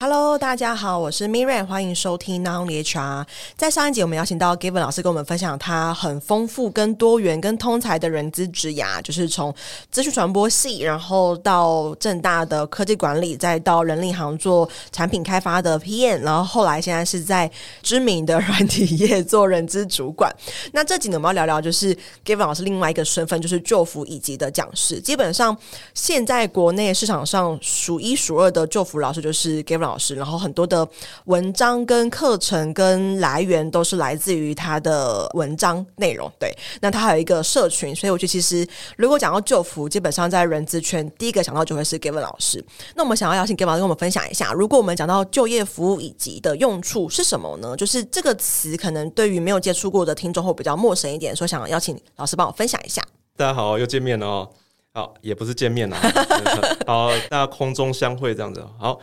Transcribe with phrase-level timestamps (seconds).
[0.00, 3.26] Hello，大家好，我是 Miriam，欢迎收听 Non HR。
[3.56, 9.52] 在上一集，我们邀请到 Gavin 老师跟我们分享他很丰富、跟多元、跟通才的人资职涯，就是从
[9.90, 17.50] 资讯传播系，然后到正大的科技管理，再到人力行做产品开发的 PM，然后后来现在是在
[17.82, 20.32] 知名的软体业做人资主管。
[20.72, 21.92] 那这集呢，我们要聊聊就是
[22.24, 25.00] Gavin 老师另外一个身份，就是就服乙级的讲师。
[25.00, 25.58] 基本上，
[25.92, 29.87] 现在国内市场上数一数二的就服老师就是 Gavin。
[29.88, 30.86] 老师，然后很多的
[31.24, 36.30] 文章跟课程跟来源都是来自于他的文章内容。
[36.38, 42.64] 对，那他还有一个社群，所以我觉得其实如果讲到就服，基本上在人资圈第一个想到就会是 Given 老师。
[42.94, 47.74] 那我们想要邀请 Given 老师跟我们分享一下，如果我们讲到就业服务以及的用处是什么呢？
[47.76, 53.02] 就是这个词可能对于没有接触过的听众会比较陌生一点，所以想邀请老师帮我分享一下。
[53.36, 54.48] 大家好，又见面了哦。
[54.92, 55.96] 好，也不是见面了，
[56.86, 58.66] 好，大家空中相会这样子。
[58.78, 58.98] 好。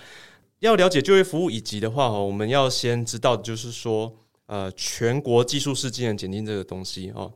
[0.65, 4.11] 要了解就业服务以及的话哈，我们要先知道的就是说，
[4.47, 7.31] 呃，全国技术士技能检定这个东西哦，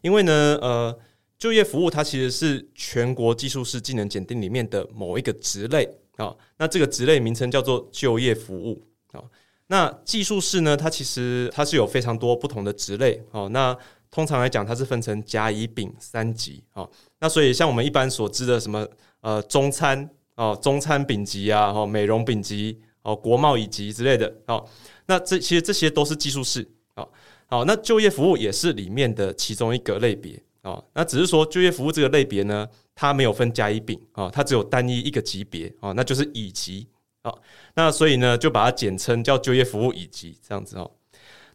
[0.00, 0.98] 因为呢，呃，
[1.38, 6.34] 就业服务它其实是全国技术士技能检定里面的某一个职类啊。
[6.58, 9.22] 那这个职类名称叫做就业服务啊。
[9.68, 13.48] 那技术士呢，它其实它是有非常多不同的职类哦。
[13.50, 13.76] 那
[14.10, 16.88] 通常来讲，它是分成甲、乙、丙三级啊。
[17.20, 18.84] 那所以像我们一般所知的什么
[19.20, 20.10] 呃中餐。
[20.34, 24.66] 哦，中餐丙级啊，哦，美容丙级，哦，国贸乙级之类的，哦，
[25.06, 26.66] 那这其实这些都是技术士，
[26.96, 27.08] 哦，
[27.46, 36.88] 好，那就业服务也是里面的其中一个类别，哦，那只是说就业服务这个类别呢，它没有分甲乙丙，哦，它只有单一一个级别，哦，那就是乙级，
[37.24, 37.38] 哦，
[37.74, 40.90] 那所以呢，就把它简称叫就业服务乙级这样子，哦，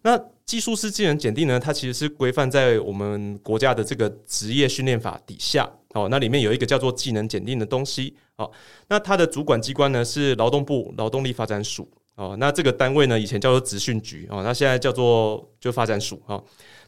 [0.04, 5.70] 那技术式技能检定呢，它其实是规范在我们国家的这个职业训练法底下。
[5.90, 8.16] 哦，那里面有一个叫做技能检定的东西。
[8.38, 8.50] 哦，
[8.88, 11.86] 那它的主管机关呢是劳动部劳动力发展署。
[12.16, 14.26] 哦，那这个单位呢以前叫做职训局。
[14.30, 16.22] 哦，那现在叫做就发展署。
[16.28, 16.42] 哦，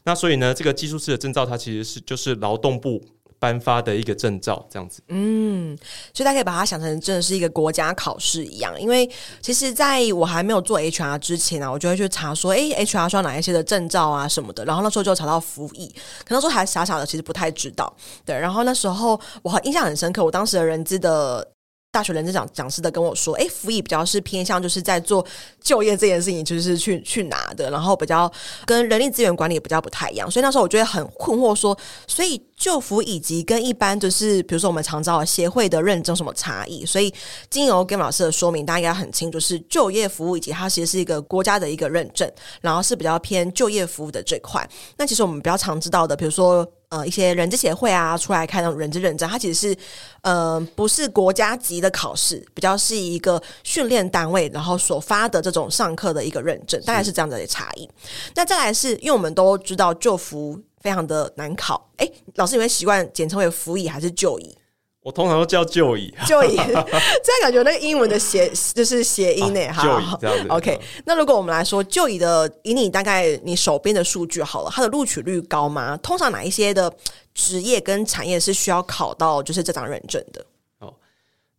[0.04, 2.98] 那所以呢，这个技术式的证照它其实是就是劳动部。
[3.40, 5.02] 颁发的一个证照，这样子。
[5.08, 5.76] 嗯，
[6.14, 8.80] 所以大家可以把它想成真的是一个国家考试一样。
[8.80, 14.64] 因为其实在我还没有做 HR 之前啊，我就会去查说，诶，HR 需要哪一些的证照啊什么的。
[14.64, 15.92] 然后那时候就查到服役，
[16.24, 17.92] 可能说还傻傻的，其实不太知道。
[18.24, 21.52] 对，然后那时候我印象很深刻，我当时的人资的。
[21.92, 25.26] 大学人资讲讲师的跟我说，诶，服役比较是偏向就是在做
[25.60, 28.30] 就业这件事情，就是去去拿的，然后比较
[28.64, 36.86] 跟人力资源管理比较不太一样，所以那时候我觉得很困惑说，所以就服以及跟一般就是比如说我们常招协会的认证什么差异？
[36.86, 37.12] 所以
[37.50, 42.30] 经由 Gavin 老师的说明，大家应该很清楚，是就业服务以及它其实是一个国家的一个认证，
[42.60, 44.64] 然后是比较偏就业服务的这块。
[44.96, 46.64] 那其实我们比较常知道的，比如说。
[46.90, 49.76] 呃，一些人资协会啊，出来开那种人资认证，它其实是，
[50.22, 57.88] 呃，不是国家级的考试，比较是一个训练单位，然后所发的这种上课的一个认证，大概是这样子的差异。
[58.34, 64.58] 那再来是因为我们都知道就服非常的难考，哎，老师你会习惯简称为服役还是就乙？
[65.02, 69.72] 我通常都叫就乙，就乙，这样感觉那个英文的谐就是谐音呢。
[69.72, 70.48] 哈、啊，就乙这样子。
[70.50, 75.96] OK，那如果我们来说就乙的，以你大概你手边的数据好了，它的录取率高吗？
[76.02, 76.92] 通常哪一些的
[77.32, 80.44] 职业跟产业是需要考到就是这张认证的？
[80.80, 80.92] 哦，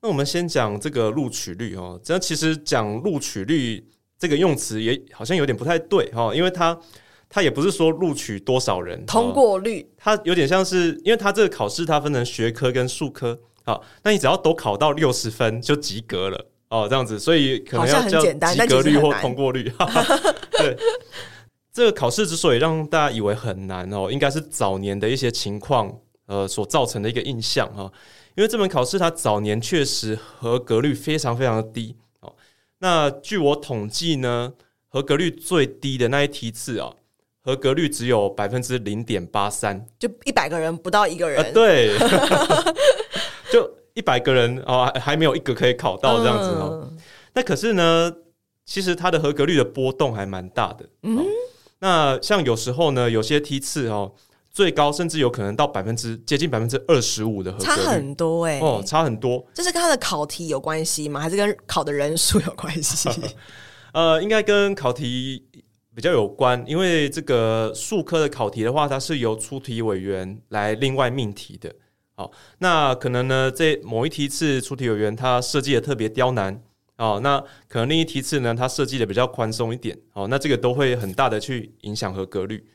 [0.02, 2.00] 那我们先讲这个录取率哦。
[2.04, 3.84] 这其实讲录取率
[4.20, 6.80] 这个用词也好像有点不太对哈，因为它。
[7.34, 19.72] 它也不是说录取多少人通过率，它有点像是，因为它这个考试它分成学科跟术科，好，那你只要都考到六十分就及格了哦，这样子，所以可能要叫及格率或通过率。
[20.52, 20.76] 对，
[21.72, 25.90] 这个考试之所以让大家以为很难哦，应该是早年的一些情况
[26.26, 27.90] 呃所造成的一个印象哈，
[28.36, 32.36] 因为这门考试它早年确实合格率非常非常的低哦。
[32.80, 34.52] 那据我统计呢，
[34.90, 36.92] 合格率最低的那一梯次啊。
[37.44, 41.44] 合格率只有百分之零点八三，就一百个人不到一个人。
[41.44, 41.98] 呃、对，
[43.52, 46.82] 就一百个人哦，还没有一个可以考到这样子哦。
[46.84, 46.98] 嗯、
[47.34, 48.14] 那可是呢，
[48.64, 50.88] 其实它的合格率的波动还蛮大的。
[51.02, 51.24] 嗯、哦，
[51.80, 54.12] 那像有时候呢，有些梯次哦，
[54.52, 58.62] 最高甚至有可能到百分之接近百分之二十五的合格率，差很多哎、欸。
[58.62, 59.44] 哦，差很多。
[59.52, 61.20] 这是跟他的考题有关系吗？
[61.20, 63.10] 还是跟考的人数有关系？
[63.94, 65.48] 呃，应该跟考题。
[65.94, 71.74] 比较有关，因为这个数科的考题的话，它是由出题委员来另外命题的。
[72.16, 76.62] 好，那可能呢，这某一题次出题委员他设计的特别刁难，
[76.98, 82.66] 哦，那可能另一题次呢，他设计的比较宽松一点，哦，那这个都会很大的去影响合格率。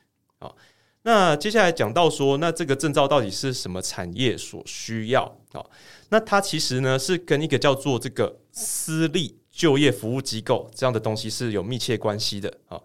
[0.40, 0.56] 好，
[1.02, 5.38] 那接下来讲到说，那这个证照到底是什么产业所需要？
[5.52, 5.70] 好，
[6.10, 9.38] 那它其实呢是跟一个叫做这个私立。
[9.56, 12.78] 就业服务机构这样的东西是有密切关系的啊。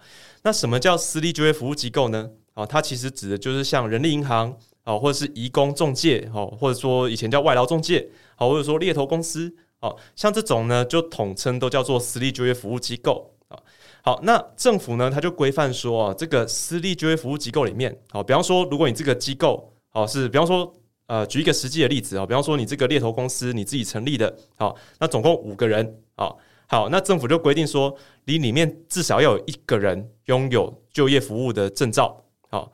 [0.43, 2.29] 那什么叫私立就业服务机构呢？
[2.53, 13.59] 啊，它其实指的就是像人力银行啊，或者是移工中介，哦，或者说以前叫外劳中介，好，或者说猎头公司，哦，像这种呢，就统称都叫做私立就业服务机构啊。
[14.01, 20.73] 好，那政府呢，它就规范说啊，这个私立就业服务机构里面，好，比方说，如果你这个机构，哦，是比方说，
[21.07, 26.39] 呃，举一个实际的例子啊，比方说你这个猎头公司你自己成立的，好，那总共五个人，好。
[26.71, 32.23] 好，那政府就规定说，你里面至少要有一个人拥有就业服务的证照。
[32.49, 32.71] 好，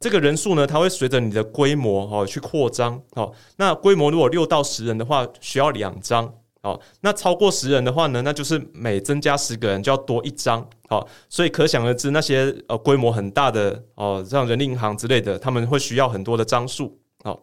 [0.00, 2.98] 这个人数呢，它会随着你的规模哦去扩张。
[3.14, 6.32] 好，那规模如果六到十人的话，需要两张。
[6.62, 10.66] 好，那超过十人的话呢，那就是每增加十个人就要多一张。
[10.88, 16.98] 好，所以可想而知，那些呃规模很大的哦，像人力银行之类的，他们会需要很多的张数。
[17.22, 17.42] 好，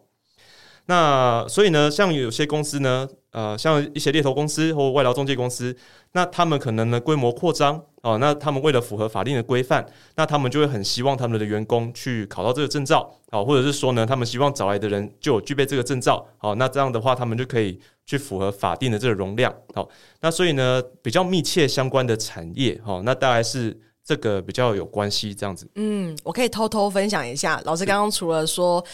[0.86, 3.08] 那所以呢，像有些公司呢。
[3.34, 5.76] 呃，像一些猎头公司或外劳中介公司，
[6.12, 9.84] 那他们可能呢规模扩张哦，那他们为了符合法令的规范，
[10.14, 19.88] 那他们就会很希望他们的员工去考到这个证照，哦，或者是说呢，他们希望找来的人就有具备这个证照，哦，那这样的话，他们就可以去符合法定的这个容量，好，
[20.20, 25.68] 那所以呢，比较密切相关的产业，哦，那大概是这个比较有关系这样子。
[25.74, 28.84] 嗯，我可以偷偷分享一下，老师刚刚除了说。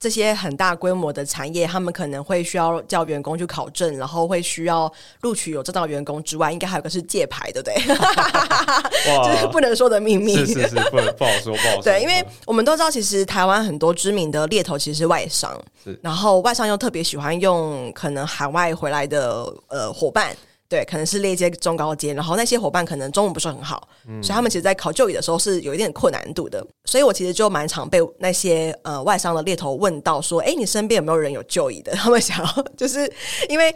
[0.00, 4.90] 这些很大规模的产业，他们可能会需要叫员工去考证，然后会需要
[5.22, 7.74] 录取有证照员工之外，应该还有个是借牌，对不对？
[9.24, 10.36] 这是不能说的秘密。
[10.36, 11.82] 是是是，不能不好说，不好说。
[11.82, 20.36] 对，因为我们都知道，其实台湾很多知名的猎头其实是外商，是然后外商又特别喜欢用可能海外回来的呃伙伴。
[20.68, 26.62] 对，可能是猎阶、中高阶，然后那些伙伴可能中文不是很好，嗯、所以他们其实，在考就业的时候是有一点困难度的。
[26.84, 33.10] 所以我其实就蛮常被那些呃外商的猎头问到说：“哎，你身边有没有人有就业的？” 他们想要就是
[33.48, 33.74] 因为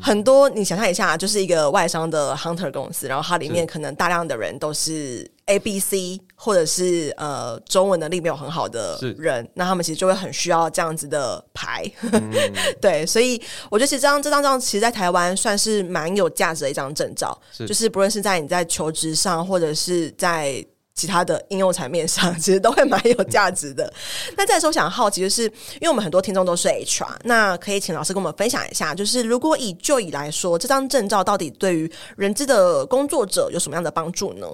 [0.00, 5.30] 很多，你想象一下，就是一个外商的 hunter 公司，然后它里面可能大量的人都是。
[5.46, 12.32] A、B、C，或者是呃中文能力没有很好的人，那他们其实就会很需要这样子的牌，嗯、
[12.80, 13.40] 对，所以
[13.70, 17.66] 我觉得其实这张这张证其实，在台湾算是蛮有价值的一张证照，是。
[17.66, 23.84] 就是不论是在你在求职上，或者是在其他的应用层面上， 其实都会蛮有价值的。
[24.28, 34.46] 嗯、那再说，想好奇就是，因为我们很多听众都是 HR，那可以请老师跟我们分享一下，就是如果以就以来说，这张证照到底对于人资的工作者有什么样的帮助呢？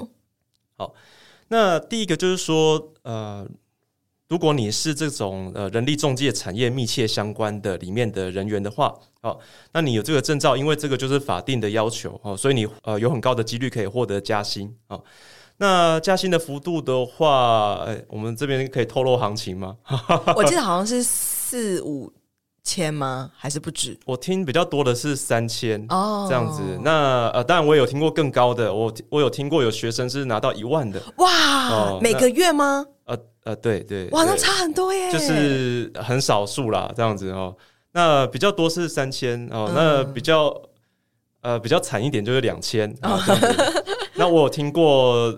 [0.79, 0.95] 好，
[1.49, 3.45] 那第一个就是说，呃，
[4.29, 9.41] 如果你是这种呃人力中介产业密切相关的里面的人员的话，好，
[9.73, 15.01] 那你有这个证照，因为这个就是法定的要求哦，所以你呃有很高的几率可以获得加薪啊。
[15.57, 19.77] 那加薪的幅度的话，哎，我们这边可以透露行情吗？
[20.37, 22.13] 我记得好像是四五。
[22.69, 23.31] 千吗？
[23.35, 23.99] 还是不止？
[24.05, 26.61] 我听比较多的是三千哦，这样子。
[26.61, 26.81] Oh.
[26.85, 31.01] 那呃，当然我也有听过更高的，我我有听过有学生是拿到一万的。
[31.17, 32.85] 哇，呃、每个月吗？
[33.07, 34.11] 呃呃，对对。
[34.11, 35.11] 哇，那差很多耶。
[35.11, 37.57] 就是很少数啦，这样子哦。
[37.93, 40.55] 那比较多是三千哦，那比较
[41.41, 42.95] 呃比较惨一点就是两千。
[43.01, 43.19] Oh.
[44.15, 45.35] 那我有听过。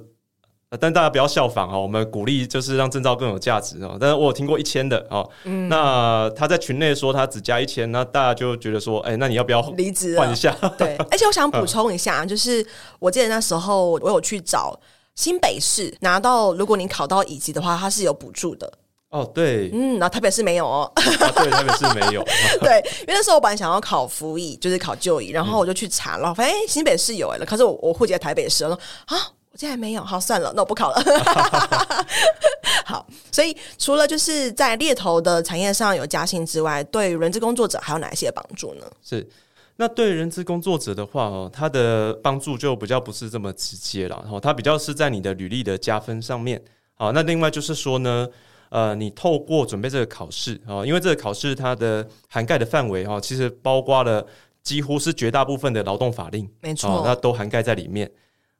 [0.78, 3.96] 但大家不要效仿哦，我们鼓励就是让证照更有价值哦。
[4.00, 10.56] 但是我有听过一千的哦，嗯、那他在群内说他只加一千，那大家就觉得说，哎、欸，那你要不要离职换一下？
[10.78, 12.64] 对，而且我想补充一下，嗯、就是
[13.00, 14.78] 我记得那时候我有去找
[15.16, 18.72] 新北市拿到，如果你考到乙级的话，它是有补助的。
[19.08, 21.02] 哦，对，嗯，然后台北市没有哦，啊、
[21.34, 22.22] 对，台北市没有。
[22.62, 29.16] 对，因为那时候我本来想要考服役，就是考就医，然后我就去查了，发现、嗯、新北市有哎了，可是我我户籍在台北市，我说啊。
[29.52, 31.02] 我现在没有，好，算了，那我不考了。
[32.86, 38.84] 好，所以除了就是在猎头的产业上有加薪之外，对人资工作者还有哪一些帮助呢？
[39.02, 39.28] 是，
[39.76, 46.62] 那对人资工作者的话哦，他的帮助就比较不是这么直接了，然后他比较是在你的履历的加分上面。
[46.94, 48.28] 好，那另外就是说呢，
[48.68, 54.24] 呃，你透过准备这个考试啊，因为这个考试它的涵盖的范围哈，其实包括了
[54.62, 58.10] 几乎是绝大部分的劳动法令，没错，那都涵盖在里面。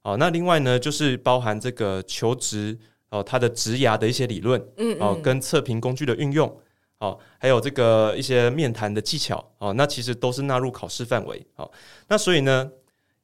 [0.03, 2.79] 哦，那另外呢，就是包含这个求职
[3.11, 6.51] 哦，它的职涯的一些理论，嗯，嗯，哦，跟测评工具的运用，
[7.01, 11.71] 哦，还有这个一些面谈的技巧，哦，那其实都是纳入考试范围，哦，
[12.09, 12.71] 那所以呢，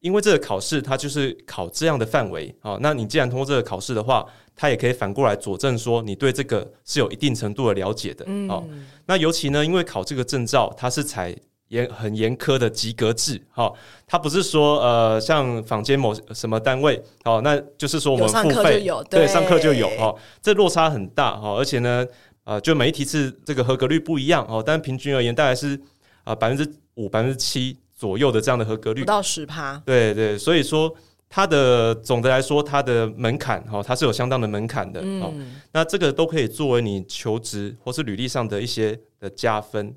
[0.00, 8.62] 因为这个考试它就是考这样的范围，哦，那你既然通过这个考试的话，它也可以反过来佐证说你对这个是有一定程度的了解的，嗯，哦，
[9.06, 11.34] 那尤其呢，因为考这个证照，它是采。
[11.68, 13.72] 严很严苛的及格制，哈，
[14.06, 22.06] 他不是说呃，像坊间某什么单位，哦，那就是说我们付费，对，上课就有，哦，这落差很大，哈，而且呢，
[22.44, 25.78] 呃，就每一题次这个合格率不一样，哦，但平均而言大概是
[26.22, 29.82] 啊百分之五、百分之七左右的这样的合格率，不到十趴。
[29.84, 30.94] 对对，所以说
[31.28, 35.00] 它的总的来说，它的门槛哈，它是有相当的门槛的。
[35.00, 39.92] 哦、嗯，那这个都可以作为你求职或是履历上的一些的加分。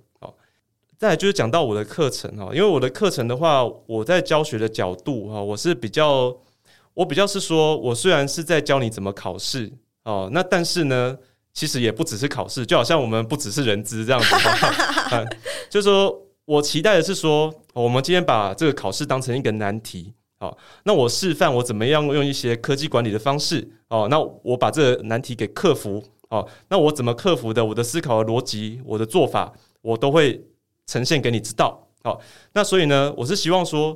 [1.00, 6.38] 再来就是讲到我的课程哈，因为我的课程的话，我在教学的角度哈，我是比较，
[6.94, 9.72] 我比较是说，我虽然是在教你怎么考试
[10.04, 11.18] 哦，那但是呢。
[11.52, 14.28] 其实也不只是考试，就好像我们不只是人资这样子，
[15.12, 15.28] 嗯，
[15.68, 16.16] 就是说
[16.46, 27.66] 我期待的是说，我们今天把这个考试当成一个难题，好，那我示范我怎么样用一些科技管理的方式，哦，那我把这个难题给克服，哦，那我怎么克服的？
[27.66, 29.52] 我的思考的逻辑，我的做法，
[29.82, 30.40] 我都会
[30.90, 32.20] 呈现给你知道，好，
[32.54, 33.96] 那所以呢，我是希望说，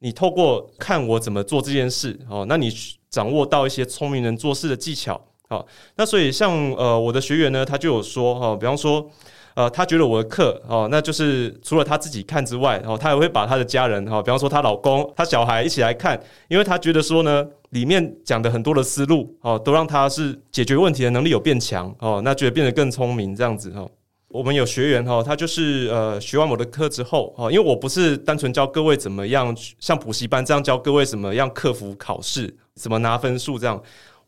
[0.00, 2.68] 你透过看我怎么做这件事，哦，那你
[3.08, 5.20] 掌握到一些聪明人做事的技巧。
[5.48, 9.08] 好，那所以像呃我的学员呢，他就有说哈，比方说
[9.54, 23.86] 呃他觉得我的课哦，那就是除了他自己看之外，然后他也会把他的家人哈，比方说他老公、他小孩一起来看，因为他觉得说呢，里面讲的很多的思路哦，都让他是解决问题的能力有变强哦，那觉得变得更聪明这样子哈。
[24.32, 33.80] 我们有学员哈，他就是呃学完我的课之后哦，因为我不是单纯教各位怎么样像补习班这样教各位怎么样克服考试，怎么拿分数这样。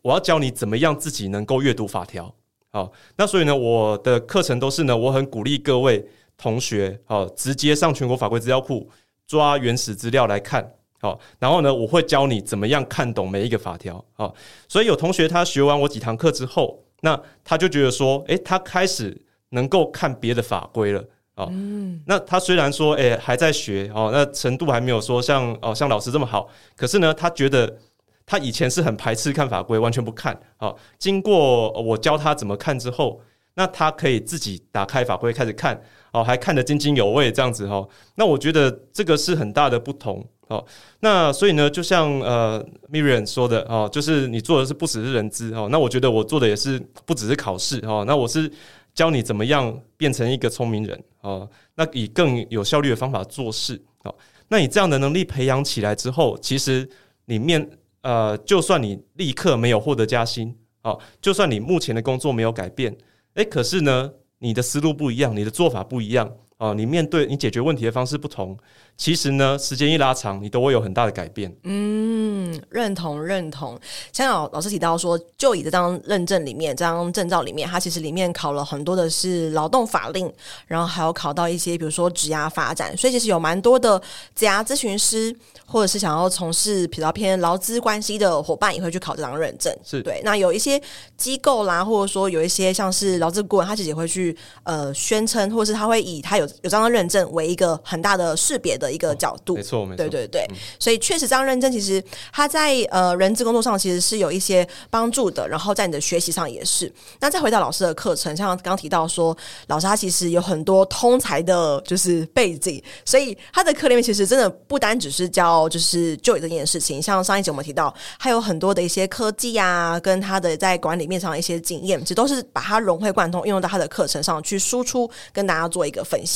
[0.02, 2.34] 我要教你怎么样自己能够阅读法条，
[2.70, 6.06] 好，那所以呢，我的课程都是呢，我很鼓励各位
[6.36, 8.86] 同学，好，直接上全国法规资料库
[9.26, 14.34] 抓原始资料来看，好，然后呢，我会教你怎么样看懂每一个法条，好，
[14.68, 19.18] 所以有同学他学完我几堂课之后，那他就觉得说，诶，他开始
[19.54, 21.00] 能够看别的法规了，
[21.34, 27.78] 啊，嗯，那他虽然说，诶，还在学，哦，那程度还没有说像哦像老师这么好，可是呢，他觉得。
[28.26, 30.34] 他以前是很排斥看法规，完全不看。
[30.56, 33.20] 好，经过我教他怎么看之后，
[33.52, 35.78] 那他可以自己打开法规开始看，
[36.10, 37.86] 哦，还看得津津有味这样子哦。
[38.14, 40.26] 那我觉得这个是很大的不同。
[40.48, 40.64] 哦，
[41.00, 48.50] 那所以呢，就像呃 Miriam 说的哦，就是你做的是不只是人资哦，那我觉得我做的也是不只是考试哦，那我是
[48.94, 53.82] 教你怎么样变成一个聪明人哦，那以更有效率的方法做事。
[54.04, 54.14] 哦，
[54.48, 56.88] 那你这样的能力培养起来之后，其实
[57.26, 57.68] 你面。
[58.04, 62.94] 呃，就算你立刻没有获得加薪，哦，就算你目前的工作没有改变，
[63.32, 68.56] 诶，可是呢，你的思路不一样，你的做法不一样，哦，你面对你解决问题的方式不同，
[68.96, 71.52] 其实呢，时间一拉长，你都会有很大的改变。
[71.64, 73.78] 嗯，认同认同。
[74.12, 80.32] 像老老师提到说，就以这张认证里面，这张证照里面，它其实里面考了很多的是劳动法令，
[80.68, 84.00] 然后还有考到一些，比如说职涯发展，所以其实有蛮多的
[84.36, 85.34] 职涯咨询师，
[85.66, 89.76] 或者是想要从事比较偏劳资关系的伙伴，也会去考这张认证。
[89.82, 90.20] 是对。
[90.24, 90.80] 那有一些
[91.16, 98.94] 机构啦，或者说有一些像是劳资顾问，他其实也会去呃宣称，或者是他会以他有有这张认证为一个很大的识别的。
[98.94, 100.46] 一个角度，没错，没错，对对对，
[100.78, 102.00] 所以确实这张认证其实
[102.32, 106.92] 它在呃人资工作上其实是有一些帮助的，然后在你的学习上也是。
[107.18, 109.36] 那再回到老师的课程，像刚刚提到说，
[109.66, 126.33] 老师他其实有很多通才的，就是背景，所以他的课里面其实真的不单只是教就是就业这件事情，像上一集我们提到，还有很多的一些科技啊，跟他的在管理面上的一些经验，其实都是把它融会贯通，运用到他的课程上去输出，跟大家做一个分享。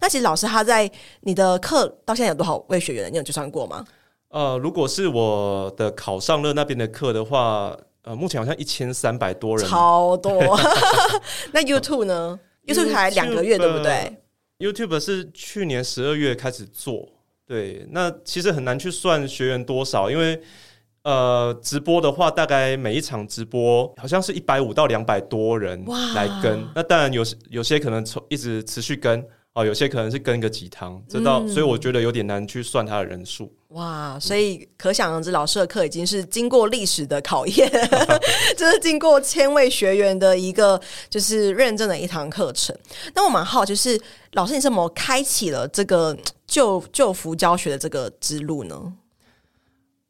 [0.00, 1.92] 那其实老师他在你的课。
[2.04, 3.12] 到现在有多少位学员？
[3.12, 3.84] 你有计算过吗？
[4.28, 10.32] 呃，如果是我的考上乐那边的课的话，呃，目前好像一千三百多人，超多。
[11.52, 14.16] 那 YouTube 呢？YouTube 才两个月，对不对
[14.58, 17.08] ？YouTube 是去年十二月开始做，
[17.46, 17.86] 对。
[17.90, 20.40] 那其实很难去算学员多少，因为
[21.02, 25.84] 呃，直播的话，大概每一场直播好像是一百五到两百多人
[26.14, 26.64] 来跟。
[26.74, 29.26] 那当然有有些可能从一直持续跟。
[29.56, 33.50] 哦，有些可能是跟个几堂，知道，嗯、所以我觉得有点难去算他的人数。
[33.68, 37.70] 哇，所以可想而知，老师的课已经是经过历史的考验，
[38.54, 42.76] 就是经过千位学员的一个就是认证的一堂课程。
[43.14, 43.98] 那我蛮好，就是
[44.32, 46.14] 老师你怎么开启了这个
[46.46, 48.92] 就就服教学的这个之路呢？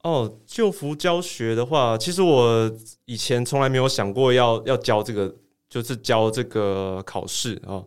[0.02, 2.68] 哦，就服教学的话，其实我
[3.04, 5.32] 以前从来没有想过要要教这个，
[5.70, 7.86] 就是教这个考试哦。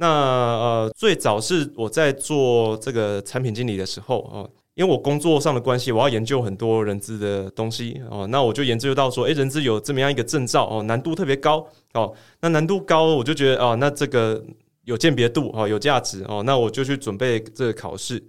[0.00, 14.42] 那呃，最早是我在做这个产品经理的时候哦，因为我工作上的关系，我要研究很多人资的东西哦，那我就研究到说，诶，人资有这么样一个证照哦，难度特别高哦，那难度高，我就觉得哦，那这个
[14.84, 18.26] 有鉴别度哦，有价值哦，那我就去准备这个考试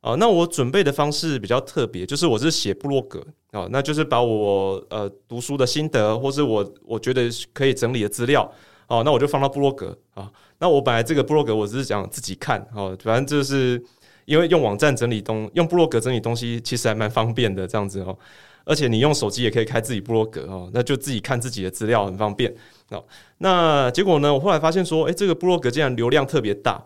[0.00, 3.22] 哦，那我准备的方式比较特别，就是我是写部落格
[3.52, 8.50] 哦，那就是把我呃读书的心得，或是我我觉得可以整理的资料。
[8.90, 10.28] 哦，那我就放到部落格啊。
[10.58, 13.80] 那我本来这个部落格我只是讲自己看哦，反正就是
[14.24, 18.18] 因为用网站整理东，用部落格整理东西其实还蛮方便的，这样子哦。
[18.64, 22.52] 而且你用手机也可以开自己部落格哦，那就自己看自己的资料很方便
[22.90, 23.02] 哦。
[23.38, 26.84] 那结果呢，我后来发现说，诶，这个部落格竟然流量特别大。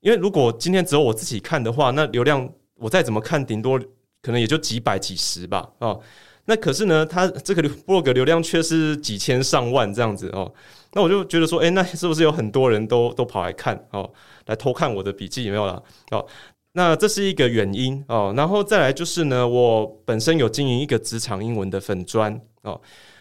[0.00, 3.78] 因为如果今天只有我自己看的话，那流量我再怎么看，顶多
[4.20, 6.00] 可能也就几百几十吧哦。
[6.46, 10.52] 那可是呢，它这个部落格流量却是几千上万这样子哦。
[10.94, 14.10] 那我就觉得说，诶，那是不是有很多人都都跑来看哦，
[14.46, 16.26] 来偷看我的笔记有没有了哦？
[16.72, 18.32] 那这是一个原因哦。
[18.36, 22.80] 然后再来就是呢，我本身有经营一个职场英文的粉专哦，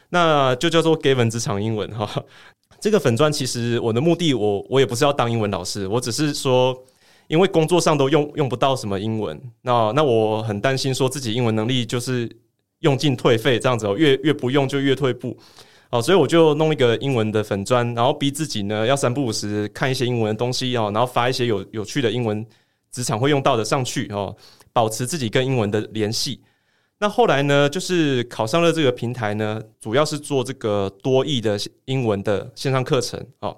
[0.10, 2.10] 那就叫做 Gavin 职场英文哈。
[2.80, 6.76] 这个粉专其实我的目的我，我也不是要当英文老师，我只是说，
[7.28, 12.30] 因为工作上都用用不到什么英文，那那我很担心说自己英文能力就是
[12.80, 15.38] 用尽退废这样子哦，越越不用就越退步，
[15.92, 22.46] 哦，所以我就弄一个英文的粉专，然后逼自己呢要三不五时看一些英文的东西哦，然后发一些有有趣的英文
[22.92, 24.36] 职场会用到的上去哦，
[24.72, 26.42] 保持自己跟英文的联系。
[27.00, 33.58] 那后来呢，就是考上了这个平台呢，主要是做这个多益的英文的线上课程哦。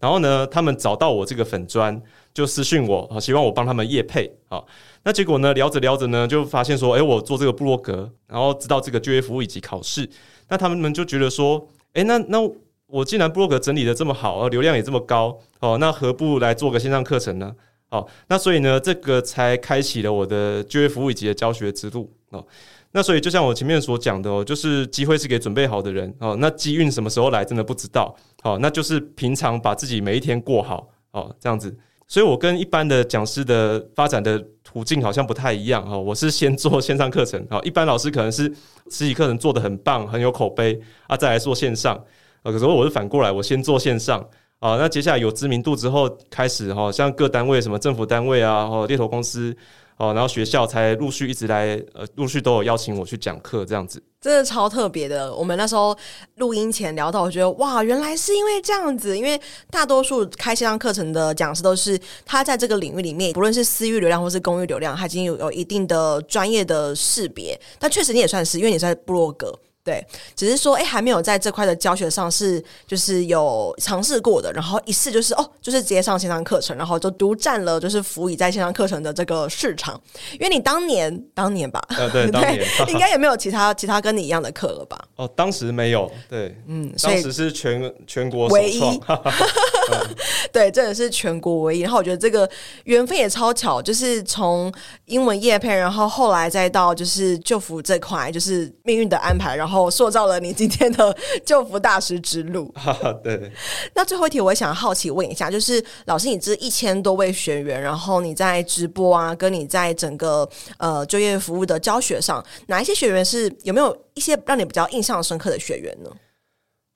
[0.00, 2.00] 然后呢，他们找到我这个粉专，
[2.32, 4.62] 就私讯我，希望我帮他们业配啊。
[5.02, 10.08] 那结果呢，聊着聊着呢，就发现说，诶，我做这个部落格，然后知道这个就业服务以及考试，
[10.48, 12.38] 那他们们就觉得说，诶，那那
[12.86, 17.54] 我既然部落格整理的这么好，流量也这么高，哦，那何不来做个线上课程呢？
[17.90, 22.44] 哦，那所以呢，这个才开启了我的就业服务以及的教学之路哦。
[22.90, 26.36] 那所以，就像我前面所讲的哦，就是机会是给准备好的人哦。
[26.40, 28.14] 那机运什么时候来，真的不知道。
[28.42, 31.76] 好，那就是平常把自己每一天过好哦，这样子。
[32.06, 35.98] 所以我跟一般的讲师的发展的途径好像不太一样哈。
[35.98, 38.44] 我是先做线上课程，好，一般老师可能是
[38.90, 42.02] 实体课程做的很棒，很有口碑啊，再来做线上。
[42.42, 44.20] 呃，可是我是反过来，我先做线上
[44.58, 49.56] 啊，那接下来有知名度之后，开始哈，像各单位什么政府单位啊，或猎头公司。
[49.96, 55.32] 哦，然后学校才陆续一直来，呃，陆续都有邀请我去讲课，这样子，真的超特别的。
[55.32, 55.96] 我们那时候
[56.36, 67.58] 录音前聊到，我觉得哇，原来是因为这样子，因为大多数开线上课程的讲师都是他在这个领域里面，不论是私域流量或是公域流量，他已经有有一定的专业的识别。
[67.78, 69.56] 但确实你也算是，因为你在部落格。
[69.84, 80.00] 对，只是说，哎，还没有在这块的教学上是就是有尝试过的，然后一试就是哦，就是直接上线上课程，然后就独占了就是辅以在线上课程的这个市场。
[80.32, 84.98] 因为你当年当年吧，呃、对， 当年对 应该也没有其他其他跟你一样的课了吧？
[85.16, 88.80] 哦，当时没有，对，嗯，当时是全全国唯一，
[90.52, 91.80] 对，真的是全国唯一。
[91.80, 92.48] 然后我觉得这个
[92.84, 94.72] 缘分也超巧，就是从
[95.06, 99.84] 英文业配，然后后来再到就是救服这块，就是命运的安排，然后。
[99.94, 102.74] 塑造了你今天的救服大师之路。
[103.22, 103.52] 对。
[103.94, 116.10] 那最后一题，我也想好奇问一下，就是老师，你这一千多位学员，然后你在直播啊，跟你在整个呃就业服务的教学上，哪一些学员是有没有一些让你比较印象深刻的学员呢？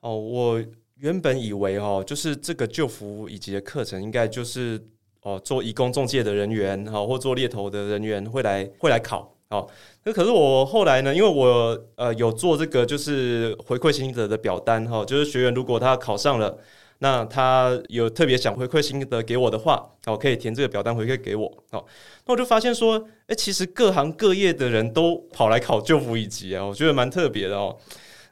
[0.01, 0.61] 哦，我
[1.01, 4.81] 原本以为哦，就是这个就服以及的课程，应该就是
[5.23, 9.35] 哦做移工中介的人员哈，或做猎头的人员会来会来考。
[9.51, 9.67] 哦，
[10.05, 16.59] 那可是我后来呢，因为我呃有做这个就是回馈心得的表单哈，就是学员如果他考上了，
[16.99, 21.47] 那他有特别想回馈心得给我的话，哦，可以填这个表单回馈给我。
[21.71, 21.83] 哦，
[22.27, 27.75] 那我就发现说，诶，其实各行各业的人都跑来考就服乙级啊，我觉得蛮特别的哦。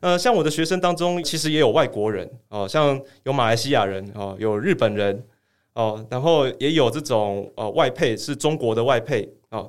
[0.07, 5.27] 呃，像我的学生当中，其实也有外国人哦，像有马来西亚人哦，有日本人
[5.75, 9.69] 哦，然后也有这种呃外配是中国的外配哦。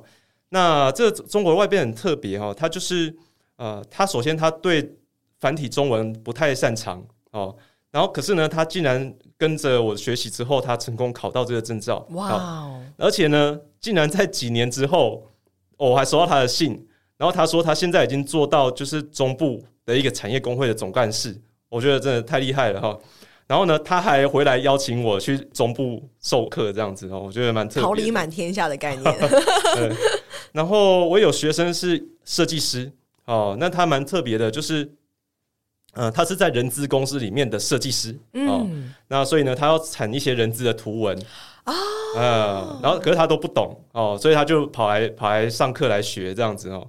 [0.50, 3.12] 那这中国的外配很特别哈，他就是
[3.56, 4.94] 呃，他首先他对
[5.40, 7.56] 繁体中文不太擅长哦，
[7.90, 12.80] 然后可是呢，他竟然跟着我学习之后，他成功考到这个证照，哇 Wow！
[12.96, 15.26] 而且呢，竟然在几年之后，
[15.76, 16.86] 我还收到他的信，
[17.18, 22.98] 然后他说他现在已经做到就是中部的一个产业工会的总干事，我觉得真的太厉害了哈。
[23.46, 27.82] 然后呢，他还回来邀请我去中部授课，这样子哦，我觉得蛮特别。
[27.82, 29.18] 桃李满天下的概念。
[29.74, 29.90] 对。
[30.52, 32.92] 然后我有学生是设计师
[33.24, 34.88] 哦，那他蛮特别的，就是，
[35.94, 38.66] 呃，他是在人资公司里面的设计师哦。
[38.68, 38.94] 嗯。
[39.08, 41.18] 那所以呢，他要产一些人资的图文
[41.64, 41.74] 啊，
[42.16, 46.86] 呃，然后可是他都不懂哦，所以他就跑来跑来上课来学这样子哦。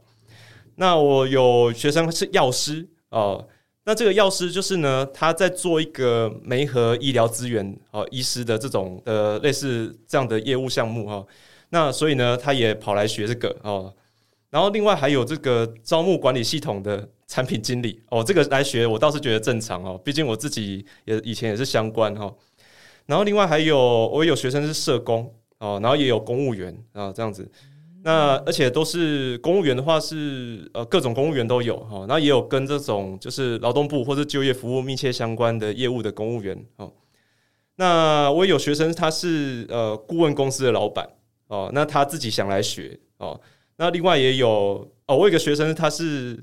[0.80, 3.46] 那我有学生是药师哦。
[3.84, 11.26] 那这个药师就是呢，他在做一个媒合医疗资源哦，医师的这种呃类似这样的业务项目哈。
[11.70, 13.94] 那所以呢，他也跑来学这个哦。
[14.50, 22.34] 然后另外还有这个招募管理系统的产品经理哦，这个来学我倒是觉得正常哦，毕竟我自己也以前也是相关哈。
[23.06, 27.52] 然后另外还有我有学生是社工哦，然后也有公务员啊这样子。
[28.02, 36.92] 那而且都是公务员的话是呃各种公务员都有哈，那也有跟这种就是劳动部或者就业服务密切相关的业务的公务员哦。
[37.76, 41.10] 那我有学生他是呃顾问公司的老板
[41.48, 43.40] 哦，那他自己想来学哦。
[43.78, 46.42] 那另外也有哦，我有个学生他是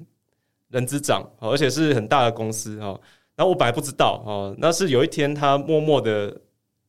[0.69, 3.01] 人资长，而且是很大的公司哦。
[3.35, 6.35] 然后我本来不知道哦，那是有一天他默默的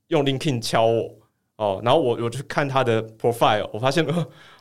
[0.07, 1.13] 用 LinkedIn 敲我
[1.57, 4.05] 哦，然后我我去看他的 profile，我发现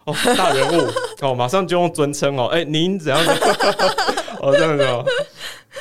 [0.06, 0.88] 哦，大人物
[1.20, 3.34] 哦，马上就用尊称哦，哎，您怎样的？
[4.40, 5.04] 哦，这样子哦。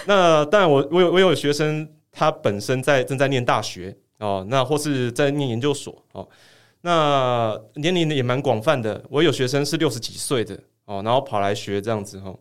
[0.07, 6.27] 那当然我，我我有我有学生，他本身在正在念大学哦，那或是在念研究所哦。
[6.81, 12.37] 那年龄也蛮广泛的，我有学生是六十几岁的哦，然后跑来学这样子哦。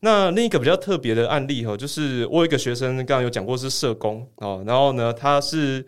[0.00, 5.86] 那另一个比较特别的案例哈，就是我有一个学生刚刚有讲过是社工哦，然后呢，他是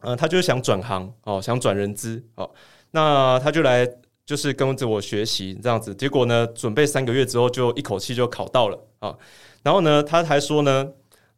[0.00, 2.50] 呃，他就是想转行哦，想转人资哦。
[2.92, 3.88] 那他就来，
[4.24, 9.14] 就是跟着我学习这样子，结果呢，准备三个月之后，就一口气就考到了啊。
[9.62, 10.86] 然后呢，他还说呢，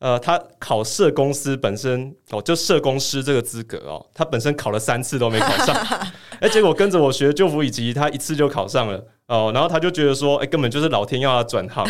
[0.01, 5.75] 呃，他考社公司本身哦，就社公司这个资格哦，他本身考了三次都没考上，
[6.41, 9.51] 哎，结果跟着我学就服以及他一次就考上了哦。
[9.55, 11.87] 然后他就觉得说，哎，根本就是老天要他转行。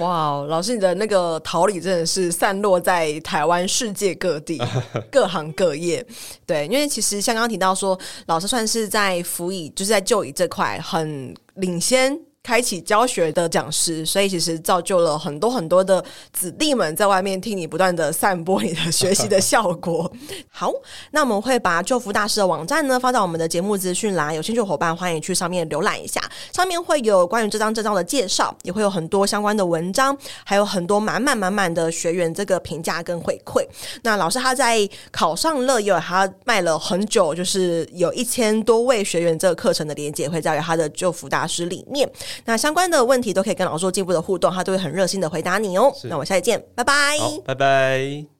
[0.00, 4.58] 哇，wow, 老师，你的那个桃李真的是散落在台湾、世界各地，
[5.12, 6.04] 各行各业。
[6.46, 12.18] 对，因为其实像刚刚提到说，老师算是在辅以，就是在就以这块很领先。
[12.42, 20.10] 开启教学的讲师，所以其实造就了很多很多的子弟们在外面听你不断的散播你的学习的效果。
[20.48, 20.72] 好，
[21.10, 26.18] 那我们会把救福大师的网站呢发到我们的节目资讯栏，有兴趣的伙伴欢迎去上面浏览一下，
[26.52, 33.62] 上面会有关于这张证照的介绍，也会有很多相关的文章，还有很多满满满满的学员这个评价跟回馈。
[34.02, 42.10] 那老师他在考上乐友，他卖了很久，就是有一千多位学员这个课程的连结会在于他的救福大师里面。
[42.44, 45.92] 那相关的问题都可以跟老师做进一步的互动，他都会很热心的回答你哦。
[46.04, 47.16] 那我们下期见，拜拜。
[47.44, 48.39] 拜拜。